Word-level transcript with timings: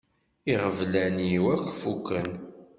Iɣeblan-iw 0.51 1.45
akk 1.55 1.67
fukken. 1.81 2.29